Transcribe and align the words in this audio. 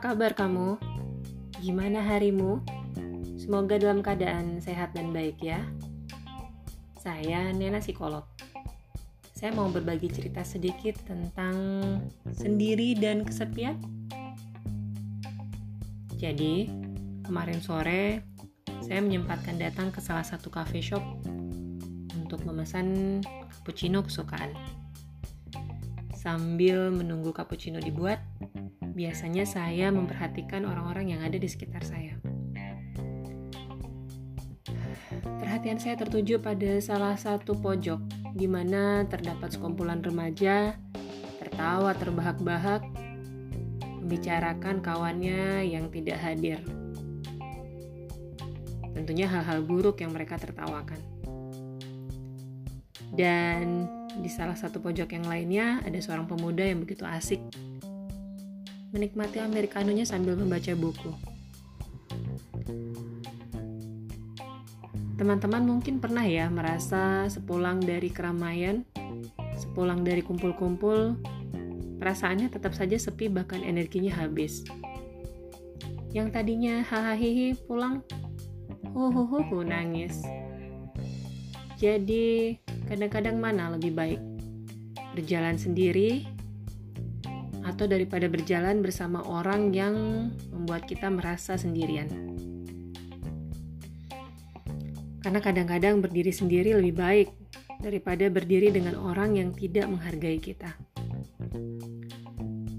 kabar 0.00 0.32
kamu? 0.32 0.80
Gimana 1.60 2.00
harimu? 2.00 2.64
Semoga 3.36 3.76
dalam 3.76 4.00
keadaan 4.00 4.62
sehat 4.62 4.96
dan 4.96 5.12
baik 5.12 5.42
ya. 5.42 5.60
Saya 6.96 7.50
Nena 7.52 7.82
Psikolog. 7.82 8.24
Saya 9.34 9.52
mau 9.52 9.66
berbagi 9.68 10.06
cerita 10.08 10.46
sedikit 10.46 10.96
tentang 11.02 11.56
sendiri 12.30 12.94
dan 12.94 13.26
kesepian. 13.26 13.76
Jadi, 16.14 16.70
kemarin 17.26 17.58
sore 17.58 18.22
saya 18.80 19.02
menyempatkan 19.02 19.58
datang 19.58 19.90
ke 19.90 19.98
salah 19.98 20.22
satu 20.22 20.46
cafe 20.48 20.78
shop 20.78 21.02
untuk 22.14 22.46
memesan 22.46 23.18
cappuccino 23.50 24.06
kesukaan. 24.06 24.54
Sambil 26.22 26.94
menunggu 26.94 27.34
cappuccino 27.34 27.82
dibuat, 27.82 28.22
biasanya 28.94 29.42
saya 29.42 29.90
memperhatikan 29.90 30.62
orang-orang 30.62 31.18
yang 31.18 31.20
ada 31.26 31.34
di 31.34 31.50
sekitar 31.50 31.82
saya. 31.82 32.14
Perhatian 35.42 35.82
saya 35.82 35.98
tertuju 35.98 36.38
pada 36.38 36.78
salah 36.78 37.18
satu 37.18 37.58
pojok 37.58 37.98
di 38.38 38.46
mana 38.46 39.02
terdapat 39.10 39.50
sekumpulan 39.50 39.98
remaja 39.98 40.78
tertawa 41.42 41.90
terbahak-bahak 41.98 42.86
membicarakan 43.98 44.78
kawannya 44.78 45.66
yang 45.66 45.90
tidak 45.90 46.22
hadir. 46.22 46.62
Tentunya 48.94 49.26
hal-hal 49.26 49.66
buruk 49.66 49.98
yang 49.98 50.14
mereka 50.14 50.38
tertawakan. 50.38 51.02
Dan 53.10 53.90
di 54.20 54.28
salah 54.28 54.58
satu 54.58 54.82
pojok 54.82 55.16
yang 55.16 55.24
lainnya 55.24 55.66
ada 55.86 55.96
seorang 55.96 56.28
pemuda 56.28 56.66
yang 56.66 56.84
begitu 56.84 57.06
asik 57.08 57.40
menikmati 58.92 59.40
americanonya 59.40 60.04
sambil 60.04 60.36
membaca 60.36 60.76
buku. 60.76 61.10
Teman-teman 65.16 65.64
mungkin 65.64 65.96
pernah 65.96 66.26
ya 66.28 66.52
merasa 66.52 67.24
sepulang 67.32 67.80
dari 67.80 68.12
keramaian, 68.12 68.84
sepulang 69.56 70.04
dari 70.04 70.20
kumpul-kumpul, 70.20 71.16
perasaannya 71.96 72.52
tetap 72.52 72.76
saja 72.76 73.00
sepi 73.00 73.32
bahkan 73.32 73.64
energinya 73.64 74.12
habis. 74.12 74.66
Yang 76.12 76.28
tadinya 76.36 76.84
hahaha 76.84 77.56
pulang, 77.64 78.04
huhuhuhu 78.92 79.64
nangis. 79.64 80.20
Jadi, 81.80 82.61
kadang-kadang 82.92 83.40
mana 83.40 83.72
lebih 83.72 83.96
baik? 83.96 84.20
Berjalan 85.16 85.56
sendiri 85.56 86.28
atau 87.64 87.88
daripada 87.88 88.28
berjalan 88.28 88.84
bersama 88.84 89.24
orang 89.24 89.72
yang 89.72 89.96
membuat 90.52 90.84
kita 90.84 91.08
merasa 91.08 91.56
sendirian. 91.56 92.12
Karena 95.24 95.40
kadang-kadang 95.40 96.04
berdiri 96.04 96.36
sendiri 96.36 96.76
lebih 96.76 96.92
baik 97.00 97.28
daripada 97.80 98.28
berdiri 98.28 98.68
dengan 98.68 99.00
orang 99.00 99.40
yang 99.40 99.56
tidak 99.56 99.88
menghargai 99.88 100.36
kita. 100.36 100.76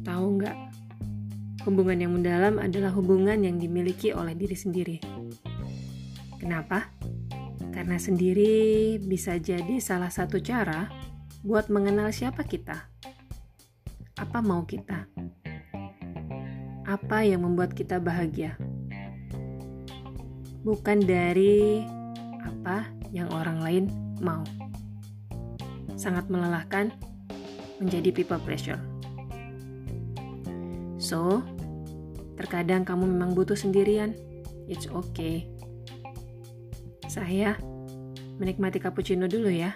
Tahu 0.06 0.26
nggak? 0.38 0.58
Hubungan 1.66 1.98
yang 1.98 2.14
mendalam 2.14 2.62
adalah 2.62 2.94
hubungan 2.94 3.42
yang 3.42 3.58
dimiliki 3.58 4.14
oleh 4.14 4.38
diri 4.38 4.54
sendiri. 4.54 4.98
Kenapa? 6.38 6.92
Karena 7.74 7.98
sendiri 7.98 8.96
bisa 9.02 9.42
jadi 9.42 9.82
salah 9.82 10.14
satu 10.14 10.38
cara 10.38 10.94
buat 11.42 11.68
mengenal 11.74 12.14
siapa 12.14 12.46
kita 12.46 12.94
apa 14.14 14.40
mau 14.40 14.62
kita? 14.64 15.10
Apa 16.86 17.26
yang 17.26 17.44
membuat 17.44 17.74
kita 17.74 17.98
bahagia? 17.98 18.56
Bukan 20.62 21.04
dari 21.04 21.84
apa 22.40 22.88
yang 23.12 23.28
orang 23.34 23.60
lain 23.60 23.86
mau. 24.22 24.46
Sangat 25.98 26.30
melelahkan 26.30 26.94
menjadi 27.82 28.14
people 28.14 28.40
pleasure. 28.40 28.80
So, 31.02 31.44
terkadang 32.40 32.86
kamu 32.88 33.12
memang 33.18 33.36
butuh 33.36 33.58
sendirian. 33.58 34.16
It's 34.70 34.88
okay. 34.88 35.52
Saya 37.12 37.60
menikmati 38.40 38.80
cappuccino 38.80 39.28
dulu 39.28 39.50
ya. 39.50 39.74